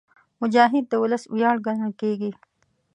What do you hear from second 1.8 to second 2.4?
کېږي.